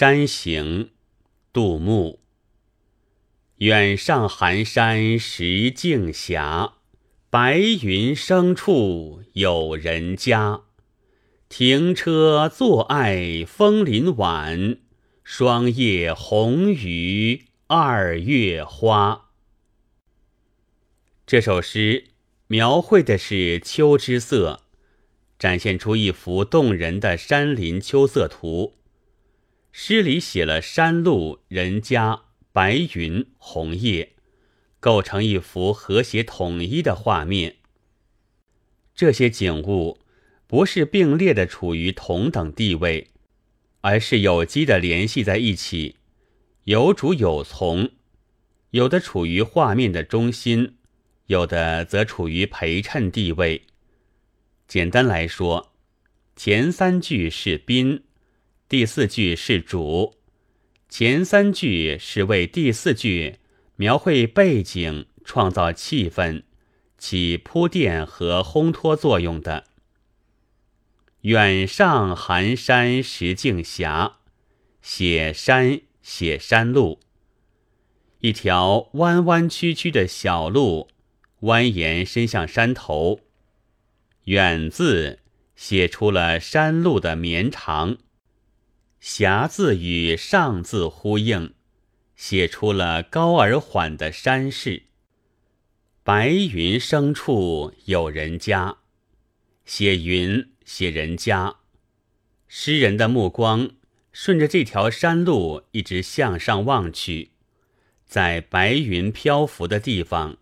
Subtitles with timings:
[0.00, 0.92] 山行，
[1.52, 2.20] 杜牧。
[3.56, 6.40] 远上寒山石径斜，
[7.28, 10.62] 白云生处有人家。
[11.50, 14.78] 停车坐爱枫林晚，
[15.22, 19.28] 霜叶红于二月花。
[21.26, 22.04] 这首诗
[22.46, 24.62] 描绘的是秋之色，
[25.38, 28.79] 展现出一幅动人的山林秋色图。
[29.72, 32.22] 诗里写了山路、人家、
[32.52, 34.14] 白云、红叶，
[34.80, 37.56] 构成一幅和谐统一的画面。
[38.94, 40.00] 这些景物
[40.46, 43.08] 不是并列的处于同等地位，
[43.80, 45.96] 而是有机的联系在一起，
[46.64, 47.90] 有主有从，
[48.70, 50.74] 有的处于画面的中心，
[51.26, 53.62] 有的则处于陪衬地位。
[54.66, 55.72] 简单来说，
[56.34, 58.02] 前三句是宾。
[58.70, 60.14] 第四句是主，
[60.88, 63.40] 前三句是为第四句
[63.74, 66.44] 描绘背景、创造气氛、
[66.96, 69.64] 起铺垫和烘托作用的。
[71.22, 74.12] 远上寒山石径斜，
[74.80, 77.00] 写山写山路，
[78.20, 80.86] 一条弯弯曲曲的小路
[81.40, 83.18] 蜿蜒伸向山头。
[84.26, 85.18] 远字
[85.56, 87.98] 写出了山路的绵长。
[89.00, 91.54] 霞字与上字呼应，
[92.16, 94.82] 写出了高而缓的山势。
[96.02, 98.76] 白云生处有人家，
[99.64, 101.56] 写云写人家。
[102.46, 103.70] 诗人的目光
[104.12, 107.30] 顺着这条山路一直向上望去，
[108.04, 110.36] 在白云漂浮的地方，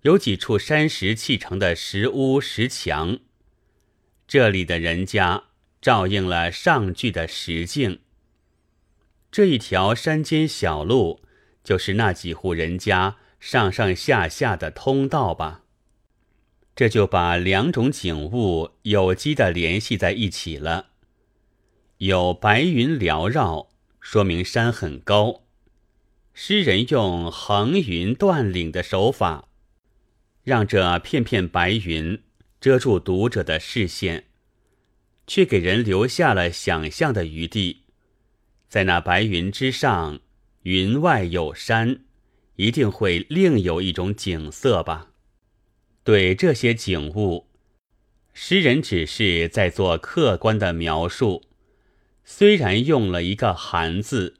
[0.00, 3.18] 有几处山石砌成的石屋石墙，
[4.26, 5.44] 这里的人家。
[5.82, 7.98] 照应了上句的实境。
[9.30, 11.20] 这一条山间小路，
[11.64, 15.64] 就是那几户人家上上下下的通道吧？
[16.76, 20.90] 这就把两种景物有机的联系在一起了。
[21.98, 23.68] 有白云缭绕，
[24.00, 25.42] 说明山很高。
[26.32, 29.48] 诗人用横云断岭的手法，
[30.44, 32.22] 让这片片白云
[32.60, 34.24] 遮住读者的视线。
[35.34, 37.84] 却给人留下了想象的余地，
[38.68, 40.20] 在那白云之上，
[40.64, 42.00] 云外有山，
[42.56, 45.12] 一定会另有一种景色吧？
[46.04, 47.46] 对这些景物，
[48.34, 51.42] 诗人只是在做客观的描述，
[52.26, 54.34] 虽然用了一个“寒”字，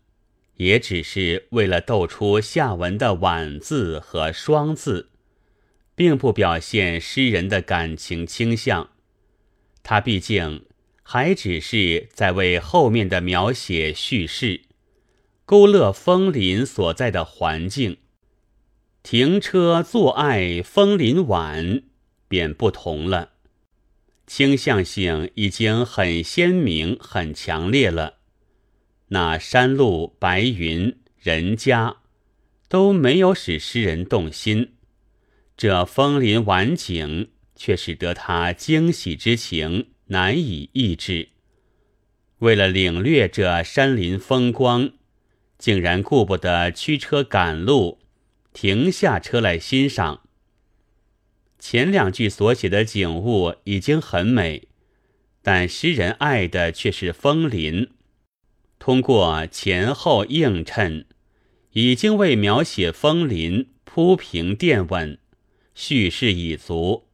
[0.57, 5.09] 也只是为了逗出下文的“晚”字和“霜”字，
[5.95, 8.91] 并不表现诗人的感情倾向。
[9.83, 10.67] 他毕竟。
[11.03, 14.63] 还只是在为后面的描写叙事，
[15.45, 17.99] 勾勒枫林所在的环境。
[19.03, 21.83] 停车坐爱枫林晚，
[22.29, 23.33] 便不同了，
[24.27, 28.19] 倾向性已经很鲜明、很强烈了。
[29.09, 31.97] 那山路、白云、人家，
[32.69, 34.75] 都没有使诗人动心，
[35.57, 39.89] 这枫林晚景却使得他惊喜之情。
[40.13, 41.31] 难以抑制。
[42.39, 44.91] 为了领略这山林风光，
[45.59, 47.99] 竟然顾不得驱车赶路，
[48.53, 50.21] 停下车来欣赏。
[51.59, 54.69] 前两句所写的景物已经很美，
[55.41, 57.89] 但诗人爱的却是枫林。
[58.79, 61.07] 通过前后映衬，
[61.73, 65.19] 已经为描写枫林铺平垫稳，
[65.75, 67.05] 叙事已足，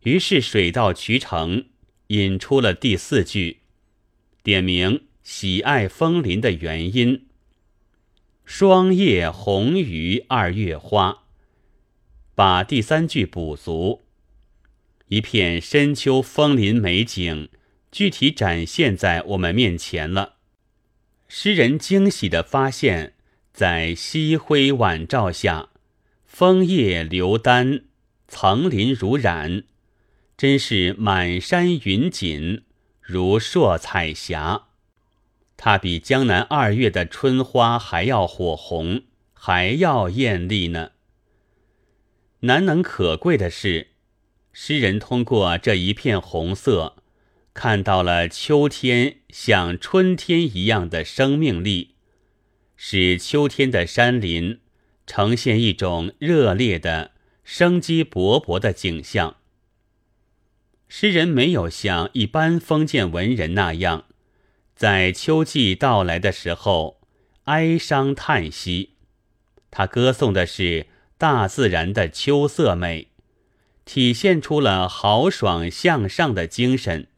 [0.00, 1.66] 于是水到渠成。
[2.08, 3.58] 引出了第四句，
[4.42, 7.26] 点明喜爱枫林的原因。
[8.44, 11.24] 霜叶红于二月花，
[12.34, 14.02] 把第三句补足。
[15.08, 17.48] 一片深秋枫林美景，
[17.90, 20.34] 具体展现在我们面前了。
[21.28, 23.14] 诗人惊喜地发现，
[23.52, 25.70] 在夕辉晚照下，
[26.24, 27.82] 枫叶流丹，
[28.28, 29.64] 层林如染。
[30.36, 32.62] 真是满山云锦，
[33.00, 34.64] 如烁彩霞。
[35.56, 40.90] 它比江南二月的春花还要火红，还要艳丽呢。
[42.40, 43.88] 难能可贵的是，
[44.52, 46.96] 诗人通过这一片红色，
[47.54, 51.94] 看到了秋天像春天一样的生命力，
[52.76, 54.60] 使秋天的山林
[55.06, 57.12] 呈现一种热烈的、
[57.42, 59.36] 生机勃勃的景象。
[60.88, 64.04] 诗人没有像一般封建文人那样，
[64.74, 67.00] 在秋季到来的时候
[67.44, 68.90] 哀伤叹息。
[69.70, 70.86] 他歌颂的是
[71.18, 73.08] 大自然的秋色美，
[73.84, 77.08] 体现出了豪爽向上的精神，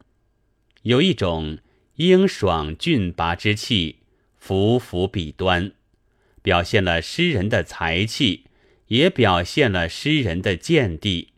[0.81, 1.59] 有一种
[1.95, 3.99] 英爽俊拔之气，
[4.37, 5.71] 浮浮笔端，
[6.41, 8.45] 表现了诗人的才气，
[8.87, 11.28] 也表现了诗人的见地。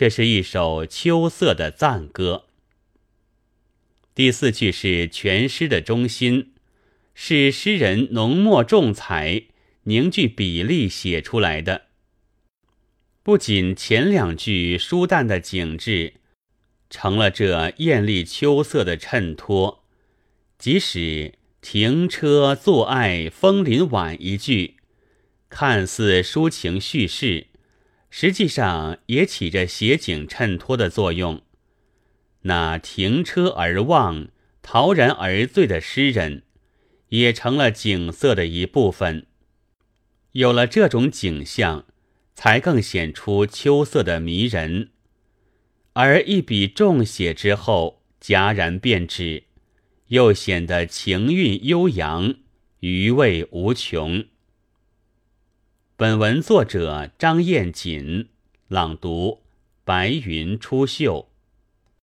[0.00, 2.46] 这是一首秋色的赞歌。
[4.14, 6.54] 第四句是全诗的中心，
[7.12, 9.42] 是诗人浓墨重彩。
[9.82, 11.88] 凝聚比例写出来的，
[13.22, 16.14] 不仅前两句疏淡的景致
[16.88, 19.84] 成了这艳丽秋色的衬托，
[20.58, 24.76] 即使停车坐爱枫林晚一句，
[25.50, 27.48] 看似抒情叙事，
[28.10, 31.40] 实际上也起着写景衬托的作用。
[32.42, 34.28] 那停车而望、
[34.62, 36.42] 陶然而醉的诗人，
[37.10, 39.26] 也成了景色的一部分。
[40.32, 41.84] 有了这种景象，
[42.34, 44.90] 才更显出秋色的迷人。
[45.92, 49.44] 而一笔重写之后，戛然变止，
[50.06, 52.34] 又显得情韵悠扬，
[52.78, 54.24] 余味无穷。
[56.00, 58.30] 本文作者张彦锦，
[58.68, 59.42] 朗读：
[59.84, 61.26] 白云出岫。